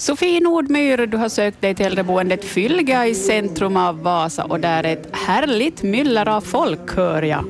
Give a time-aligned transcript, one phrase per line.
[0.00, 4.84] Sofie Nordmyr, du har sökt dig till äldreboendet Fylga i centrum av Vasa och där
[4.84, 7.44] är ett härligt myller av folk hör jag.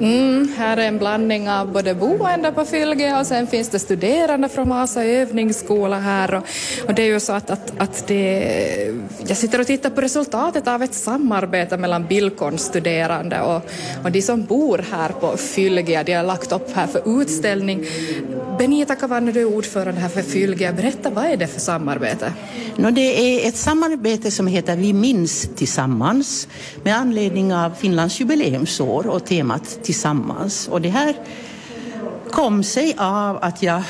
[0.00, 4.48] Mm, här är en blandning av både boende på Fylge och sen finns det studerande
[4.48, 6.44] från Vasa övningsskola här och,
[6.86, 8.94] och det är ju så att, att, att det,
[9.26, 13.70] jag sitter och tittar på resultatet av ett samarbete mellan bildkonststuderande och,
[14.04, 17.86] och de som bor här på Fylge, de har lagt upp här för utställning.
[18.58, 20.72] Benita Kavanne, du är ordförande här för Fylge.
[20.72, 22.32] Berätta, vad är det för samarbete?
[22.76, 26.48] No, det är ett samarbete som heter Vi minns tillsammans
[26.82, 30.68] med anledning av Finlands jubileumsår och temat tillsammans.
[30.68, 31.14] Och det här
[32.30, 33.82] kom sig av att jag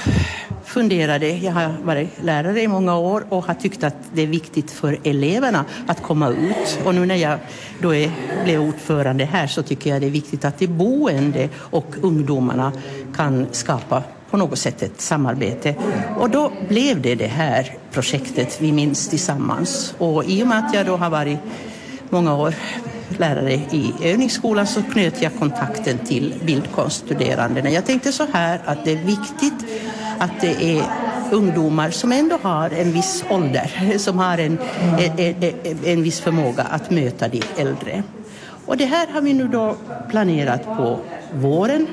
[0.65, 4.71] funderade, jag har varit lärare i många år och har tyckt att det är viktigt
[4.71, 6.79] för eleverna att komma ut.
[6.85, 7.39] Och nu när jag
[7.83, 8.11] då är,
[8.45, 12.73] blev ordförande här så tycker jag det är viktigt att de boende och ungdomarna
[13.17, 15.75] kan skapa på något sätt ett samarbete.
[16.17, 19.95] Och då blev det det här projektet Vi minns tillsammans.
[19.99, 21.39] Och i och med att jag då har varit
[22.11, 22.55] många år
[23.19, 27.71] lärare i övningsskolan så knöt jag kontakten till bildkonststuderandena.
[27.71, 29.67] Jag tänkte så här att det är viktigt
[30.19, 30.85] att det är
[31.33, 34.59] ungdomar som ändå har en viss ålder, som har en,
[34.99, 38.03] en, en, en viss förmåga att möta de äldre.
[38.67, 39.77] Och det här har vi nu då
[40.11, 40.99] planerat på
[41.35, 41.87] våren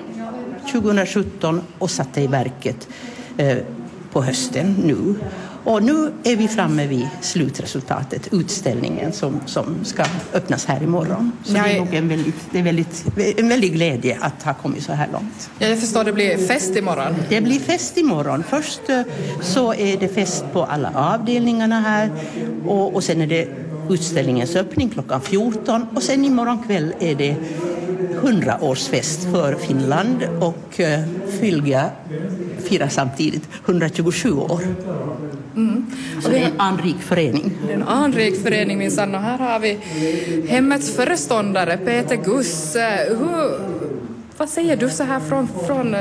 [0.71, 2.87] 2017 och satte i verket
[3.37, 3.57] eh,
[4.11, 5.15] på hösten nu.
[5.67, 11.31] Och nu är vi framme vid slutresultatet, utställningen som, som ska öppnas här imorgon.
[11.43, 13.05] Så det är nog en väldigt, det är väldigt,
[13.37, 15.49] en väldig glädje att ha kommit så här långt.
[15.59, 17.15] Ja, jag förstår, det blir fest imorgon.
[17.29, 18.43] Det blir fest imorgon.
[18.49, 19.01] Först eh,
[19.41, 22.11] så är det fest på alla avdelningarna här
[22.65, 23.47] och, och sen är det
[23.89, 27.35] utställningens öppning klockan 14 och sen imorgon kväll är det
[28.21, 30.99] 100-årsfest för Finland och eh,
[31.39, 31.89] Fylga
[32.63, 34.61] firar samtidigt 127 år.
[35.55, 35.85] Mm.
[36.23, 37.51] Så det är en anrik förening.
[37.71, 39.79] En anrik förening minsann och här har vi
[40.49, 42.75] hemmets föreståndare Peter Guss.
[43.07, 43.59] Hur,
[44.37, 45.95] vad säger du så här från, från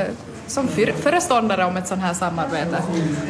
[0.47, 0.67] som
[1.01, 2.83] föreståndare om ett sånt här samarbete?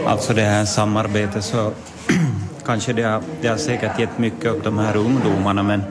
[0.05, 1.71] Alltså det här samarbetet så
[2.65, 5.81] kanske det har, det har säkert gett mycket åt de här ungdomarna men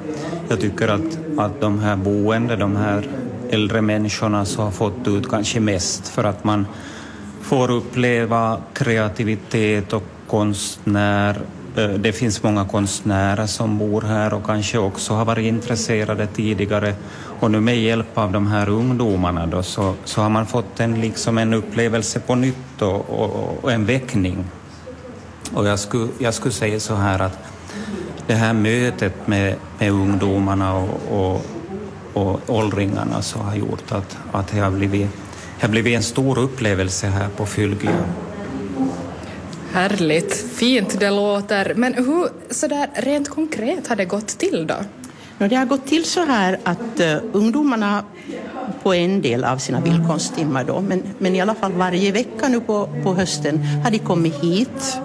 [0.49, 3.09] jag tycker att, att de här boende, de här
[3.51, 6.67] äldre människorna så har fått ut kanske mest för att man
[7.43, 11.41] får uppleva kreativitet och konstnär.
[11.77, 16.95] Eh, det finns många konstnärer som bor här och kanske också har varit intresserade tidigare
[17.41, 21.01] och nu med hjälp av de här ungdomarna då så, så har man fått en,
[21.01, 24.45] liksom en upplevelse på nytt och, och, och en väckning.
[25.55, 27.39] Och jag skulle, jag skulle säga så här att
[28.27, 31.47] det här mötet med, med ungdomarna och, och,
[32.13, 35.11] och åldringarna så har gjort att, att det har blivit,
[35.61, 38.05] det har blivit en stor upplevelse här på Fylgia.
[39.73, 41.75] Härligt, fint det låter.
[41.75, 44.75] Men hur sådär rent konkret har det gått till då?
[45.39, 48.05] Det har gått till så här att uh, ungdomarna
[48.83, 52.61] på en del av sina bildkonsttimmar då, men, men i alla fall varje vecka nu
[52.61, 54.99] på, på hösten har de kommit hit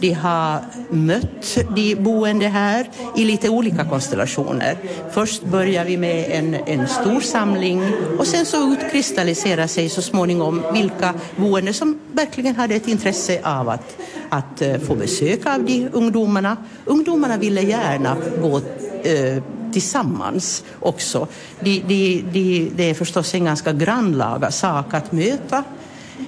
[0.00, 0.60] de har
[0.90, 4.76] mött de boende här i lite olika konstellationer.
[5.10, 7.82] Först börjar vi med en, en stor samling
[8.18, 13.68] och sen så utkristalliserar sig så småningom vilka boende som verkligen hade ett intresse av
[13.68, 13.96] att,
[14.28, 16.56] att eh, få besök av de ungdomarna.
[16.84, 18.60] Ungdomarna ville gärna gå
[19.02, 19.42] eh,
[19.72, 21.26] tillsammans också.
[21.60, 25.64] De, de, de, det är förstås en ganska grannlaga sak att möta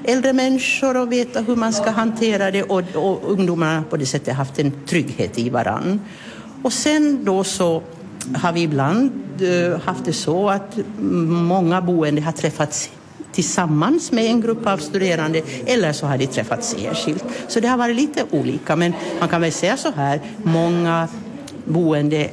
[0.04, 4.34] äldre människor och veta hur man ska hantera det och, och ungdomarna på det sättet
[4.34, 6.00] haft en trygghet i varann.
[6.62, 7.82] Och sen då så
[8.34, 12.90] har vi ibland eh, haft det så att många boende har träffats
[13.32, 17.24] tillsammans med en grupp av studerande eller så har de träffats enskilt.
[17.48, 21.08] Så det har varit lite olika men man kan väl säga så här, många
[21.64, 22.30] boende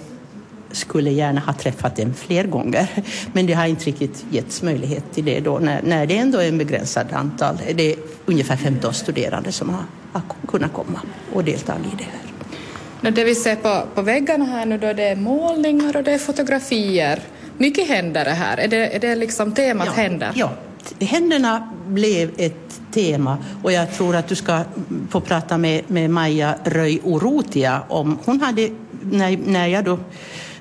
[0.72, 2.88] skulle gärna ha träffat den fler gånger.
[3.34, 6.48] Men det har inte riktigt getts möjlighet till det då när, när det ändå är
[6.48, 7.58] en begränsad antal.
[7.76, 7.96] Det är
[8.26, 11.02] ungefär 15 studerande som har, har kunnat komma
[11.34, 13.12] och delta i det här.
[13.12, 16.18] Det vi ser på, på väggarna här nu då det är målningar och det är
[16.18, 17.20] fotografier.
[17.58, 18.58] Mycket händer det här.
[18.58, 20.32] Är det, är det liksom temat ja, händer?
[20.36, 20.52] Ja,
[21.00, 24.64] händerna blev ett tema och jag tror att du ska
[25.10, 28.70] få prata med, med Maja Röj Orotia om hon hade
[29.02, 30.00] när, när jag då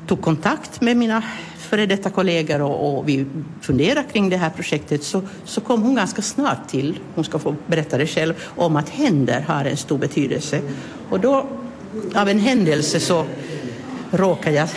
[0.06, 1.22] tog kontakt med mina
[1.58, 3.26] före detta kollegor och, och, vi
[3.60, 7.56] funderade kring det här projektet så, så kom hon ganska snart till, hon ska få
[7.66, 10.60] berätta det själv, om att händer har en stor betydelse.
[11.10, 11.46] Och då
[12.14, 13.24] av en händelse så
[14.10, 14.68] råkade jag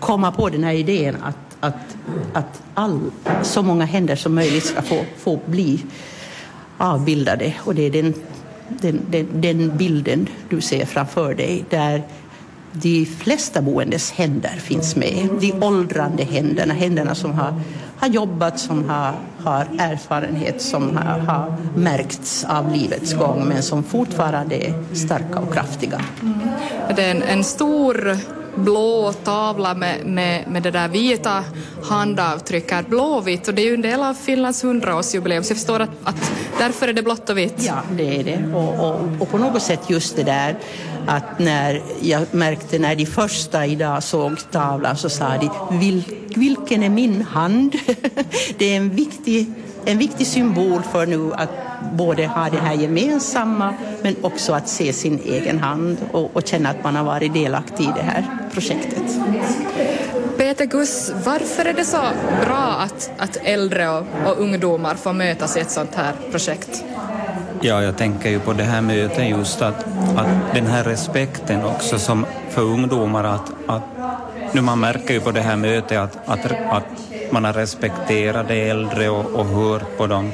[0.00, 1.96] komma på den här idén att, att,
[2.32, 3.00] att all,
[3.42, 5.84] så många händer som möjligt ska få, få bli
[6.78, 8.14] avbildade och det är den
[8.68, 12.02] den, den, den bilden du ser framför dig där
[12.72, 15.28] de flesta boendes händer finns med.
[15.40, 17.60] De åldrande händerna, händerna som har,
[17.96, 23.82] har jobbat, som har, har erfarenhet, som har, har märkts av livets gång men som
[23.82, 26.00] fortfarande är starka och kraftiga.
[26.22, 26.38] Mm.
[26.96, 28.18] Det är en, en stor
[28.58, 31.44] blå tavla med, med, med det där vita
[31.82, 35.90] handavtryck blåvitt och det är ju en del av Finlands hundraårsjubileum så jag förstår att,
[36.04, 37.64] att därför är det blått och vitt.
[37.66, 40.56] Ja, det är det och, och, och på något sätt just det där
[41.06, 46.02] att när jag märkte när de första idag såg tavlan så sa de Vil,
[46.36, 47.74] vilken är min hand?
[48.58, 49.52] det är en viktig,
[49.84, 51.50] en viktig symbol för nu att
[51.92, 56.70] både ha det här gemensamma men också att se sin egen hand och, och känna
[56.70, 59.02] att man har varit delaktig i det här projektet.
[60.38, 62.00] Peter Guss, varför är det så
[62.46, 66.84] bra att, att äldre och, och ungdomar får mötas i ett sånt här projekt?
[67.60, 69.84] Ja, jag tänker ju på det här mötet just att,
[70.16, 73.82] att den här respekten också som för ungdomar att, att
[74.52, 76.84] nu man märker ju på det här mötet att, att, att
[77.30, 80.32] man har respekterat de äldre och, och hört på dem.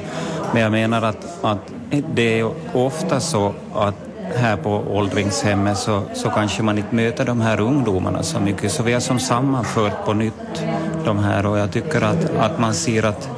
[0.55, 1.73] Men jag menar att, att
[2.13, 3.95] det är ofta så att
[4.35, 8.83] här på åldringshemmet så, så kanske man inte möter de här ungdomarna så mycket, så
[8.83, 10.63] vi har som sammanfört på nytt
[11.05, 13.29] de här och jag tycker att, att man ser att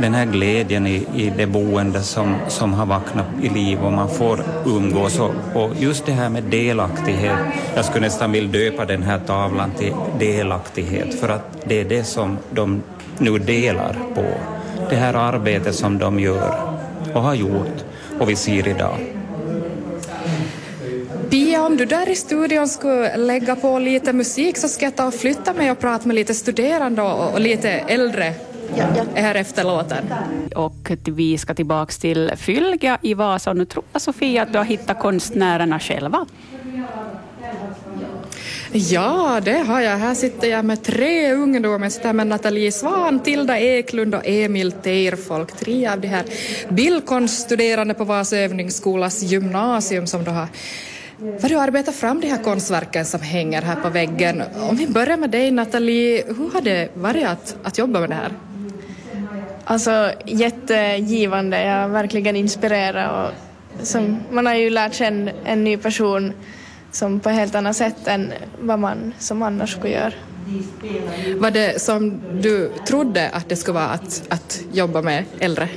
[0.00, 4.08] den här glädjen i, i det boende som, som har vaknat i liv och man
[4.08, 7.38] får umgås och, och just det här med delaktighet,
[7.74, 12.04] jag skulle nästan vilja döpa den här tavlan till delaktighet för att det är det
[12.04, 12.82] som de
[13.18, 14.24] nu delar på,
[14.90, 16.78] det här arbetet som de gör
[17.14, 17.84] och har gjort
[18.18, 18.98] och vi ser idag.
[21.30, 25.06] Pia, om du där i studion skulle lägga på lite musik så ska jag ta
[25.06, 28.34] och flytta mig och prata med lite studerande och, lite äldre
[28.76, 29.02] ja, ja.
[29.14, 30.14] här efter låten.
[30.56, 34.58] Och vi ska tillbaka till Fylga i Vasa och nu tror jag Sofia att du
[34.58, 36.26] har hittat konstnärerna själva.
[38.72, 39.96] Ja, det har jag.
[39.96, 41.86] Här sitter jag med tre ungdomar.
[41.86, 45.52] Jag sitter med Nathalie Svan, Tilda Eklund och Emil Teirfolk.
[45.52, 46.24] Tre av de här
[46.68, 50.48] bildkonststuderande på Vasa övningsskolas gymnasium som då har
[51.18, 54.42] vad du arbetar fram de här konstverken som hänger här på väggen.
[54.70, 58.14] Om vi börjar med dig Nathalie, hur har det varit att, att jobba med det
[58.14, 58.32] här?
[59.64, 65.76] Alltså jättegivande, jag är verkligen inspirerad och som, man har ju lärt känna en ny
[65.76, 66.32] person
[66.92, 70.12] som på ett helt annat sätt än vad man som annars skulle göra.
[71.36, 75.68] Var det som du trodde att det skulle vara att, att jobba med äldre?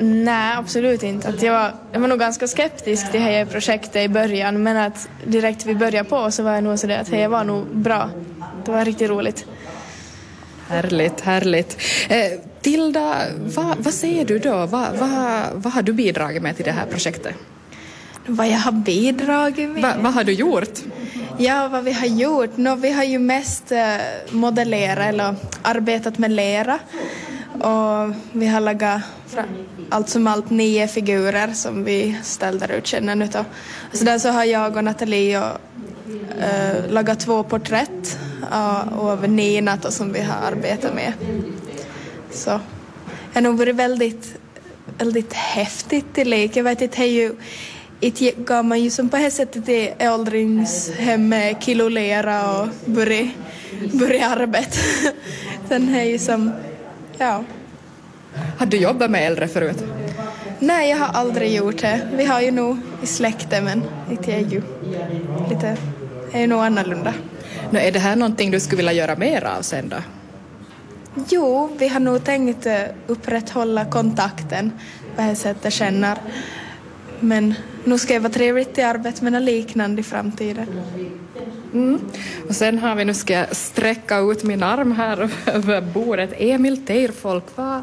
[0.00, 1.28] Nej, absolut inte.
[1.28, 4.76] Att jag, var, jag var nog ganska skeptisk till det här projektet i början men
[4.76, 8.10] att direkt vi började på så var jag nog sådär att det var nog bra.
[8.64, 9.46] Det var riktigt roligt.
[10.68, 11.78] Härligt, härligt.
[12.08, 13.16] Eh, Tilda,
[13.54, 14.66] vad, vad säger du då?
[14.66, 17.34] Vad, vad, vad har du bidragit med till det här projektet?
[18.28, 19.82] Vad jag har bidragit med?
[19.82, 20.78] Va, vad har du gjort?
[21.38, 22.56] Ja, vad vi har gjort?
[22.56, 23.96] No, vi har ju mest eh,
[24.30, 26.78] modellerat eller arbetat med lera
[27.60, 29.00] och vi har lagat
[29.88, 33.44] allt som allt nio figurer som vi ställde ut känner utav.
[34.02, 35.60] Där så har jag och Nathalie och,
[36.42, 38.18] äh, lagat två porträtt
[38.50, 41.12] av, av Nina som vi har arbetat med.
[42.30, 42.60] Så det
[43.34, 44.34] har nog varit väldigt,
[44.98, 46.56] väldigt häftigt till lek.
[46.56, 47.34] Jag vet inte, det är ju
[48.64, 53.28] man ju som på det sättet i åldringshemmet kilolera och börja,
[53.92, 54.78] börja arbeta.
[55.68, 56.52] Sen är ju som,
[57.18, 57.44] ja.
[58.58, 59.84] Har du jobbat med äldre förut?
[60.58, 62.00] Nej, jag har aldrig gjort det.
[62.16, 64.62] Vi har ju nog i släkten men inte är ju
[65.50, 65.76] lite,
[66.32, 67.14] är ju nog annorlunda.
[67.70, 69.96] Nu, är det här någonting du skulle vilja göra mer av sen då?
[71.28, 74.72] Jo, vi har nog tänkt eh, upprätthålla kontakten
[75.16, 76.18] på det sättet känner.
[77.20, 77.54] Men
[77.84, 80.66] nu ska det vara trevligt i arbetet med något liknande i framtiden.
[81.72, 82.00] Mm.
[82.48, 86.86] Och sen har vi, nu ska jag sträcka ut min arm här över bordet, Emil
[86.86, 87.82] Teirfolk, vad,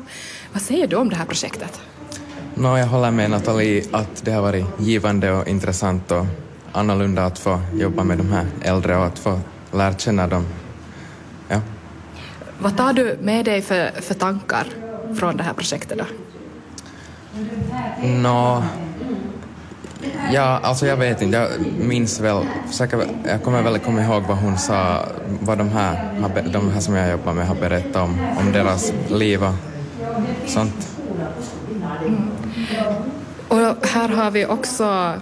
[0.53, 1.81] vad säger du om det här projektet?
[2.55, 6.25] No, jag håller med Nathalie att det har varit givande och intressant och
[6.71, 9.39] annorlunda att få jobba med de här äldre och att få
[9.71, 10.45] lära känna dem.
[11.47, 11.61] Ja.
[12.59, 14.67] Vad tar du med dig för, för tankar
[15.19, 16.05] från det här projektet då?
[18.03, 18.63] Nå,
[20.33, 24.37] ja, alltså jag vet inte, jag minns väl, försöker, jag kommer väl komma ihåg vad
[24.37, 25.05] hon sa,
[25.41, 26.13] vad de här,
[26.53, 29.53] de här som jag jobbar med har berättat om, om deras liv och
[30.45, 30.87] sånt.
[32.05, 32.31] Mm.
[33.47, 35.13] Och här har vi också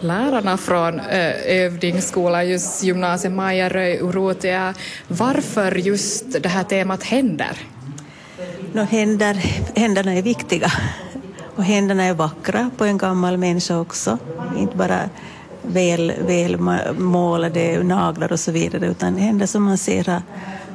[0.00, 4.74] lärarna från eh, övningsskolan, just gymnasiet Maja Röj Urutia.
[5.08, 7.58] Varför just det här temat händer?
[8.72, 9.34] No, händer?
[9.74, 10.72] Händerna är viktiga
[11.56, 14.18] och händerna är vackra på en gammal människa också.
[14.58, 15.00] Inte bara
[15.62, 16.56] väl, väl
[16.98, 20.22] målade naglar och så vidare utan händer som man ser har,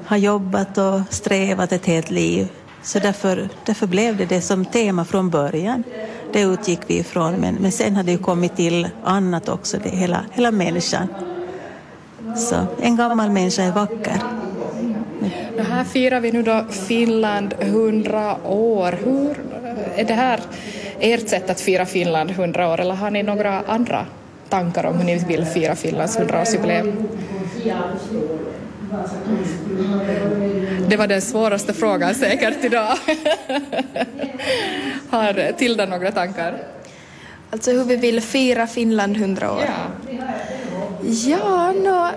[0.05, 2.47] har jobbat och strävat ett helt liv.
[2.83, 5.83] Så därför, därför blev det det som tema från början.
[6.33, 9.89] Det utgick vi ifrån men, men sen har det ju kommit till annat också, det
[9.89, 11.07] hela, hela människan.
[12.35, 14.21] Så en gammal människa är vacker.
[15.69, 18.91] Här firar vi nu då Finland 100 år.
[19.03, 19.50] Hur
[19.95, 20.39] är det här
[20.99, 24.05] ert sätt att fira Finland 100 år eller har ni några andra
[24.49, 27.07] tankar om hur ni vill fira Finlands 100-årsjubileum?
[30.87, 32.97] Det var den svåraste frågan säkert idag.
[35.09, 36.57] Har Tilda några tankar?
[37.49, 39.63] Alltså hur vi vill fira Finland 100 år?
[39.65, 40.21] Ja,
[41.01, 42.07] ja no,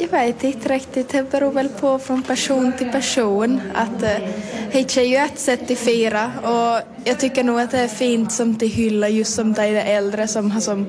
[0.00, 1.08] jag vet inte riktigt.
[1.08, 3.60] Det beror väl på från person till person.
[3.74, 4.28] Att eh,
[4.72, 8.32] det är ju ett sätt att fira och jag tycker nog att det är fint
[8.32, 10.86] som till hylla just som de äldre som har som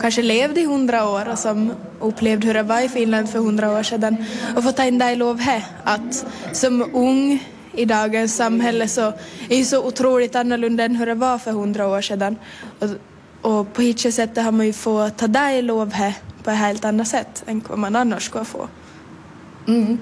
[0.00, 3.70] kanske levde i hundra år och som upplevde hur det var i Finland för hundra
[3.70, 4.24] år sedan
[4.56, 9.06] och få ta in det i lov här att som ung i dagens samhälle så
[9.48, 12.36] är det så otroligt annorlunda än hur det var för hundra år sedan.
[12.78, 12.88] Och,
[13.50, 16.56] och på hittills sätt har man ju fått ta det i lov här på ett
[16.56, 18.68] helt annat sätt än vad man annars skulle få.
[19.68, 19.98] Mm.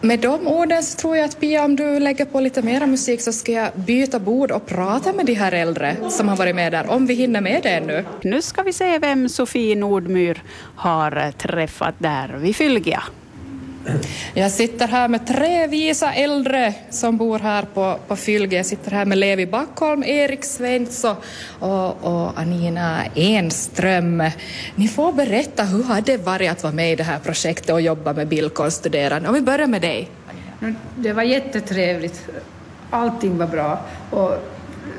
[0.00, 3.20] Med de orden så tror jag att Pia, om du lägger på lite mera musik
[3.20, 6.72] så ska jag byta bord och prata med de här äldre som har varit med
[6.72, 8.04] där, om vi hinner med det ännu.
[8.22, 10.42] Nu ska vi se vem Sofie Nordmyr
[10.76, 13.02] har träffat där vid Fylgia.
[14.34, 18.56] Jag sitter här med tre visa äldre som bor här på, på Fylge.
[18.56, 21.16] Jag sitter här med Levi Backholm, Erik Svensson
[21.58, 24.22] och, och Anina Enström.
[24.74, 27.80] Ni får berätta, hur har det varit att vara med i det här projektet och
[27.80, 29.28] jobba med bildkonststuderande?
[29.28, 30.10] Om vi börjar med dig.
[30.96, 32.28] Det var jättetrevligt.
[32.90, 33.80] Allting var bra.
[34.10, 34.30] Och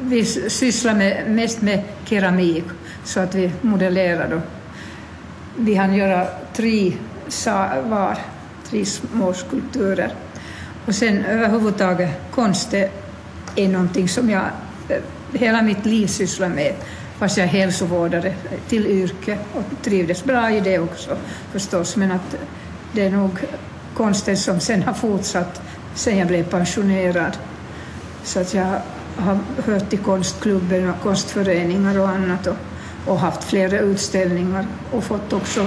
[0.02, 2.64] vi sysslar med, mest med keramik,
[3.04, 4.42] så att vi modellerar.
[5.58, 6.94] Vi hann göra tre
[7.84, 8.18] var
[8.70, 10.14] tre små skulpturer.
[10.86, 12.74] Och sen överhuvudtaget konst
[13.56, 14.44] är någonting som jag
[14.90, 14.98] eh,
[15.34, 16.74] hela mitt liv sysslar med,
[17.18, 18.34] fast jag är hälsovårdare
[18.68, 21.18] till yrke och trivdes bra i det också
[21.52, 22.36] förstås, men att
[22.92, 23.40] det är nog
[23.94, 25.62] konsten som sen har fortsatt
[25.96, 27.38] sen jag blev pensionerad.
[28.24, 28.82] Så att jag
[29.18, 32.56] har hört till konstklubben och konstföreningar och annat och,
[33.06, 35.66] och haft flera utställningar och fått också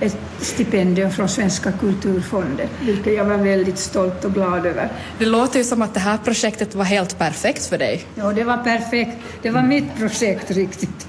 [0.00, 4.88] ett stipendium från Svenska kulturfonden, vilket jag var väldigt stolt och glad över.
[5.18, 8.04] Det låter ju som att det här projektet var helt perfekt för dig.
[8.14, 9.16] Ja, det var perfekt.
[9.42, 11.06] Det var mitt projekt riktigt.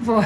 [0.00, 0.24] Vår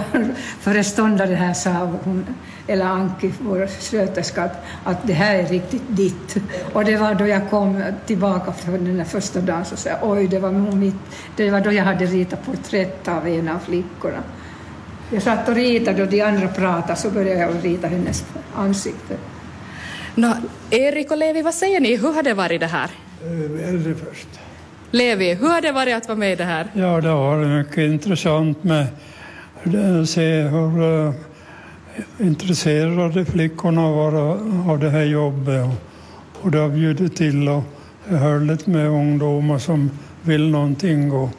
[0.60, 1.70] föreståndare här sa,
[2.04, 2.26] hon,
[2.66, 6.36] eller Anki, vår sköterska, att, att det här är riktigt ditt.
[6.72, 10.38] Och det var då jag kom tillbaka från den första dagen så sa oj, det
[10.38, 10.94] var mitt.
[11.36, 14.22] Det var då jag hade ritat porträtt av en av flickorna.
[15.10, 18.24] Jag satt och ritade och de andra pratade så började jag rita hennes
[18.54, 19.16] ansikte.
[20.14, 20.34] Nå,
[20.70, 21.96] Erik och Levi, vad säger ni?
[21.96, 22.90] Hur har det varit det här?
[23.24, 24.28] Eh, äldre först.
[24.90, 26.66] Levi, hur har det varit att vara med i det här?
[26.72, 28.86] Ja, det har varit mycket intressant med
[30.02, 31.14] att se hur uh,
[32.18, 34.14] intresserade flickorna var
[34.70, 35.64] av det här jobbet.
[35.64, 37.62] Och, och det har bjudit till och
[38.08, 39.90] härligt med ungdomar som
[40.22, 41.12] vill någonting.
[41.12, 41.30] Och,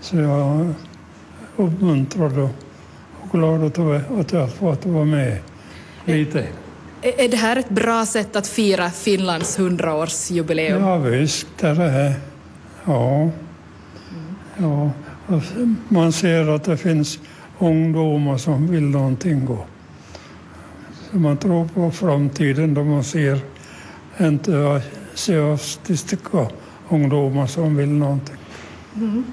[0.00, 0.74] så jag
[1.56, 2.50] uppmuntrar och
[3.38, 3.78] glad
[4.18, 5.38] att jag fått vara med
[6.04, 6.46] lite.
[7.02, 10.80] Är det här ett bra sätt att fira Finlands 100-årsjubileum?
[10.80, 12.14] Ja, visst är det.
[12.84, 13.30] Ja.
[14.56, 14.90] ja.
[15.88, 17.18] Man ser att det finns
[17.58, 19.48] ungdomar som vill någonting.
[19.48, 19.66] Och
[21.10, 23.38] så man tror på framtiden då man ser
[24.16, 26.48] entusiastiska
[26.88, 28.36] ungdomar som vill någonting.
[28.96, 29.24] Mm.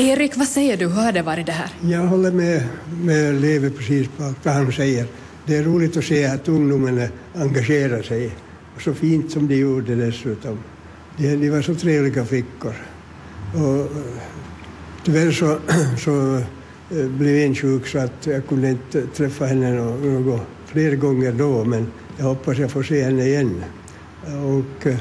[0.00, 0.86] Erik, vad säger du?
[0.86, 1.70] Hur har det varit det här?
[1.80, 2.62] Jag håller med,
[3.02, 5.06] med Leve precis på allt vad han säger.
[5.46, 8.36] Det är roligt att se att ungdomarna engagerar sig.
[8.80, 10.58] Så fint som de gjorde dessutom.
[11.16, 12.74] De, de var så trevliga flickor.
[13.54, 13.90] Och,
[15.04, 15.58] tyvärr så,
[15.98, 16.36] så
[16.96, 21.64] eh, blev en sjuk så att jag kunde inte träffa henne något, fler gånger då,
[21.64, 21.86] men
[22.16, 23.64] jag hoppas jag får se henne igen.
[24.22, 24.96] Och, eh,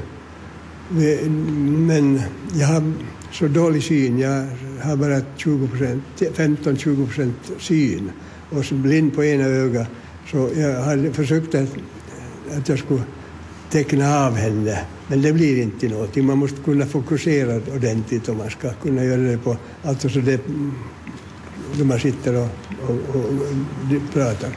[0.89, 2.21] men
[2.53, 2.93] jag har
[3.31, 4.19] så dålig syn.
[4.19, 4.47] Jag
[4.81, 8.11] har bara 15-20 procent syn
[8.49, 9.87] och så blind på ena ögat.
[10.31, 11.69] Så jag hade försökt att,
[12.57, 13.01] att jag skulle
[13.69, 16.25] teckna av henne, men det blir inte någonting.
[16.25, 20.41] Man måste kunna fokusera ordentligt om man ska kunna göra det på, alltså så det,
[21.77, 22.49] när man sitter och,
[22.87, 24.49] och, och, och pratar.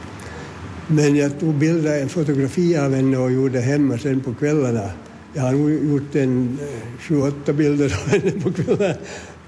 [0.87, 4.89] Men jag tog bilder, en fotografi av henne och gjorde hemma sen på kvällarna.
[5.33, 6.59] Jag har nog gjort en
[6.99, 8.95] 28 eh, bilder av henne på kvällarna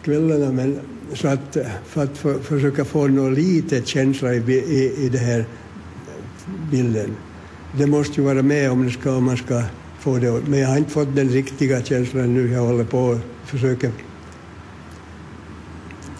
[0.03, 0.51] kvällarna.
[0.51, 0.79] Men,
[1.13, 5.45] så att, för att för, försöka få någon lite känsla i, i, i den här
[6.71, 7.15] bilden.
[7.77, 9.63] Det måste ju vara med om, det ska, om man ska
[9.99, 10.41] få det.
[10.47, 12.51] Men jag har inte fått den riktiga känslan nu.
[12.51, 13.91] Jag håller på och försöker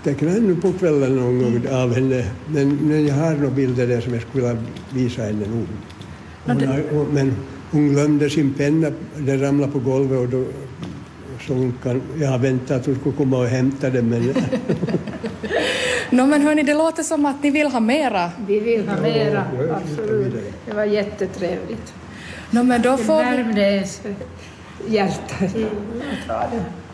[0.03, 2.25] teckna ännu på kvällen någon gång av henne.
[2.47, 5.67] Men, men jag har några bilder där som jag skulle vilja visa henne nog.
[6.45, 7.33] Hon har, men
[7.73, 10.43] hon glömde sin penna, den ramlade på golvet och då
[11.47, 14.21] så hon kan, jag har väntat att hon skulle komma och hämta den men...
[16.09, 18.31] no, men hörni, det låter som att ni vill ha mera.
[18.47, 20.33] Vi vill ha mera, absolut.
[20.65, 21.93] Det var jättetrevligt.
[22.51, 24.01] No, men då det får värmde ens
[24.87, 26.63] hjärta att ha det.